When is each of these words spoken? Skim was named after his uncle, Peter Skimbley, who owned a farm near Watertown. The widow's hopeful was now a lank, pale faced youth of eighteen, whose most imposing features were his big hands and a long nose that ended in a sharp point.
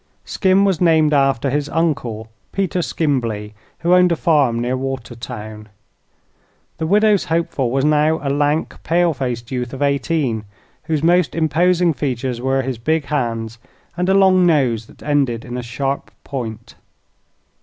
Skim 0.25 0.65
was 0.65 0.81
named 0.81 1.13
after 1.13 1.51
his 1.51 1.69
uncle, 1.69 2.27
Peter 2.51 2.79
Skimbley, 2.81 3.53
who 3.81 3.93
owned 3.93 4.11
a 4.11 4.15
farm 4.15 4.59
near 4.59 4.75
Watertown. 4.75 5.69
The 6.79 6.87
widow's 6.87 7.25
hopeful 7.25 7.69
was 7.69 7.85
now 7.85 8.17
a 8.27 8.31
lank, 8.31 8.77
pale 8.81 9.13
faced 9.13 9.51
youth 9.51 9.73
of 9.73 9.83
eighteen, 9.83 10.45
whose 10.85 11.03
most 11.03 11.35
imposing 11.35 11.93
features 11.93 12.41
were 12.41 12.63
his 12.63 12.79
big 12.79 13.05
hands 13.05 13.59
and 13.95 14.09
a 14.09 14.15
long 14.15 14.43
nose 14.43 14.87
that 14.87 15.03
ended 15.03 15.45
in 15.45 15.55
a 15.55 15.61
sharp 15.61 16.09
point. 16.23 16.73